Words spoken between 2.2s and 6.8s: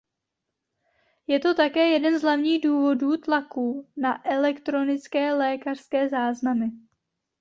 hlavních důvodů tlaku na elektronické lékařské záznamy.